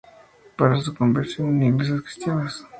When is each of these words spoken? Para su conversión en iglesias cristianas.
Para 0.57 0.81
su 0.81 0.95
conversión 0.95 1.61
en 1.61 1.73
iglesias 1.75 2.01
cristianas. 2.01 2.65